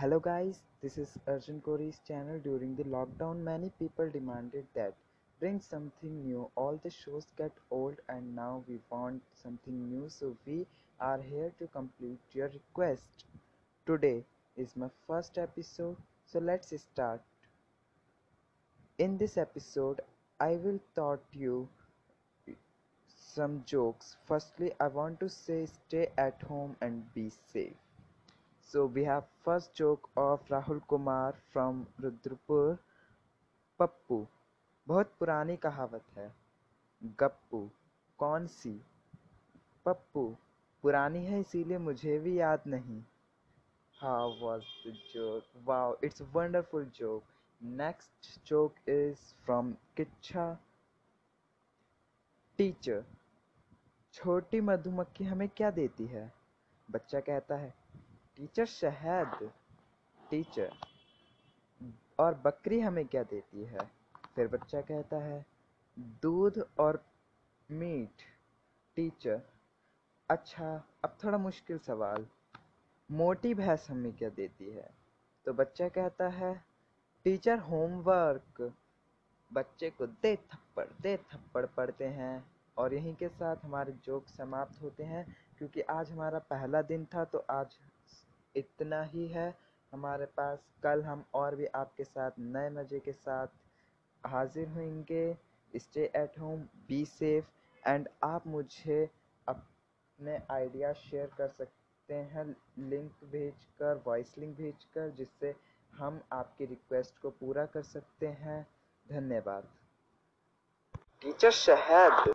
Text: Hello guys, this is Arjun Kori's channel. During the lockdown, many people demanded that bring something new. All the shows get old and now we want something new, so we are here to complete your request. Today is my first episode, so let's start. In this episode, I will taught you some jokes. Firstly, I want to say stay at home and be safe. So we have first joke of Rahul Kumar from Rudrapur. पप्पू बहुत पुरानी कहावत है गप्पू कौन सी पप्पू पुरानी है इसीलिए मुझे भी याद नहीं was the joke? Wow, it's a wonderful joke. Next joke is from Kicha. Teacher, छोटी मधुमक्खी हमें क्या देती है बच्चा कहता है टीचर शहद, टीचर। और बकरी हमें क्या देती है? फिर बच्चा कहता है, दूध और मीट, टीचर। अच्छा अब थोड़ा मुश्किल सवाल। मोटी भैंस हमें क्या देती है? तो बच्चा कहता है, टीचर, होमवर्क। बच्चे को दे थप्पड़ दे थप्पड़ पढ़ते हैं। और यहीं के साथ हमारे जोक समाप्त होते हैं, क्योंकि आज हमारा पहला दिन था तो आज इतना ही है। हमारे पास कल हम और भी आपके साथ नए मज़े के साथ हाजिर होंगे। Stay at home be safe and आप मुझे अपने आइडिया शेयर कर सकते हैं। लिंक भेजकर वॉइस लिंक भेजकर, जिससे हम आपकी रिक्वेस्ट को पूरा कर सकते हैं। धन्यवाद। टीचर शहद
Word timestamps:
Hello 0.00 0.18
guys, 0.18 0.60
this 0.80 0.96
is 0.96 1.18
Arjun 1.26 1.60
Kori's 1.60 2.00
channel. 2.08 2.38
During 2.42 2.74
the 2.74 2.84
lockdown, 2.84 3.42
many 3.44 3.70
people 3.78 4.08
demanded 4.08 4.64
that 4.74 4.94
bring 5.38 5.60
something 5.60 6.24
new. 6.24 6.50
All 6.54 6.80
the 6.82 6.88
shows 6.88 7.26
get 7.36 7.52
old 7.70 7.96
and 8.08 8.34
now 8.34 8.64
we 8.66 8.78
want 8.88 9.20
something 9.42 9.90
new, 9.90 10.08
so 10.08 10.34
we 10.46 10.66
are 11.00 11.20
here 11.20 11.52
to 11.58 11.66
complete 11.66 12.18
your 12.32 12.48
request. 12.48 13.26
Today 13.84 14.24
is 14.56 14.74
my 14.74 14.88
first 15.06 15.36
episode, 15.36 15.98
so 16.24 16.38
let's 16.38 16.72
start. 16.80 17.20
In 18.96 19.18
this 19.18 19.36
episode, 19.36 20.00
I 20.40 20.52
will 20.52 20.80
taught 20.96 21.22
you 21.34 21.68
some 23.06 23.62
jokes. 23.66 24.16
Firstly, 24.24 24.72
I 24.80 24.86
want 24.86 25.20
to 25.20 25.28
say 25.28 25.66
stay 25.66 26.08
at 26.16 26.40
home 26.48 26.74
and 26.80 27.04
be 27.12 27.30
safe. 27.52 27.89
So 28.72 28.86
we 28.86 29.02
have 29.02 29.24
first 29.44 29.74
joke 29.74 30.08
of 30.16 30.46
Rahul 30.48 30.80
Kumar 30.86 31.34
from 31.52 31.86
Rudrapur. 32.00 32.78
पप्पू 33.78 34.16
बहुत 34.86 35.12
पुरानी 35.20 35.56
कहावत 35.56 36.04
है 36.16 36.26
गप्पू 37.20 37.60
कौन 38.18 38.46
सी 38.46 38.72
पप्पू 39.86 40.24
पुरानी 40.82 41.24
है 41.26 41.40
इसीलिए 41.40 41.78
मुझे 41.78 42.18
भी 42.18 42.38
याद 42.40 42.62
नहीं 42.66 43.02
was 44.42 44.62
the 44.84 44.92
joke? 45.14 45.48
Wow, 45.66 45.96
it's 46.00 46.20
a 46.20 46.28
wonderful 46.32 46.86
joke. 47.00 47.24
Next 47.60 48.38
joke 48.44 48.76
is 48.86 49.34
from 49.44 49.76
Kicha. 49.96 50.46
Teacher, 52.58 53.02
छोटी 54.14 54.60
मधुमक्खी 54.60 55.24
हमें 55.24 55.48
क्या 55.56 55.70
देती 55.70 56.06
है 56.06 56.30
बच्चा 56.90 57.20
कहता 57.20 57.56
है 57.56 57.74
टीचर 58.40 58.64
शहद, 58.64 59.52
टीचर। 60.30 60.72
और 62.18 62.34
बकरी 62.34 62.80
हमें 62.80 63.06
क्या 63.06 63.22
देती 63.22 63.64
है? 63.64 63.78
फिर 64.34 64.48
बच्चा 64.48 64.80
कहता 64.80 65.16
है, 65.16 65.46
दूध 65.98 66.68
और 66.80 67.04
मीट, 67.70 68.22
टीचर। 68.96 69.42
अच्छा 70.30 70.84
अब 71.04 71.16
थोड़ा 71.24 71.38
मुश्किल 71.38 71.78
सवाल। 71.78 72.26
मोटी 73.10 73.54
भैंस 73.54 73.90
हमें 73.90 74.12
क्या 74.12 74.28
देती 74.28 74.70
है? 74.70 74.90
तो 75.44 75.52
बच्चा 75.52 75.88
कहता 75.88 76.28
है, 76.28 76.64
टीचर, 77.24 77.58
होमवर्क। 77.58 78.74
बच्चे 79.52 79.90
को 79.90 80.06
दे 80.06 80.36
थप्पड़ 80.36 80.86
दे 81.00 81.16
थप्पड़ 81.16 81.66
पढ़ते 81.66 82.04
हैं। 82.04 82.50
और 82.78 82.94
यहीं 82.94 83.14
के 83.14 83.28
साथ 83.28 83.56
हमारे 83.62 83.92
जोक 83.92 84.28
समाप्त 84.28 84.82
होते 84.82 85.02
हैं, 85.02 85.36
क्योंकि 85.58 85.80
आज 85.80 86.10
हमारा 86.10 86.38
पहला 86.38 86.82
दिन 86.82 87.04
था 87.04 87.24
तो 87.24 87.38
आज 87.38 87.78
इतना 88.54 89.02
ही 89.04 89.26
है। 89.28 89.54
हमारे 89.92 90.26
पास 90.36 90.58
कल 90.82 91.02
हम 91.02 91.24
और 91.34 91.54
भी 91.56 91.66
आपके 91.66 92.04
साथ 92.04 92.38
नए 92.38 92.70
मज़े 92.70 92.98
के 93.00 93.12
साथ 93.12 93.46
हाजिर 94.24 94.68
होंगे। 94.68 95.36
Stay 95.74 96.04
at 96.16 96.38
home 96.40 96.60
be 96.88 97.04
safe 97.04 97.88
and 97.88 98.08
आप 98.24 98.46
मुझे 98.46 99.08
अपने 99.46 100.38
आइडिया 100.50 100.92
शेयर 100.92 101.30
कर 101.38 101.48
सकते 101.48 102.14
हैं। 102.14 102.44
लिंक 102.78 103.12
भेजकर 103.24 104.02
वॉइस 104.06 104.36
लिंक 104.38 104.56
भेजकर, 104.56 105.10
जिससे 105.10 105.54
हम 105.92 106.20
आपकी 106.32 106.64
रिक्वेस्ट 106.64 107.18
को 107.18 107.30
पूरा 107.30 107.66
कर 107.66 107.82
सकते 107.82 108.26
हैं। 108.26 108.66
धन्यवाद। 109.06 109.68
टीचर 111.22 111.50
शहद 111.50 112.24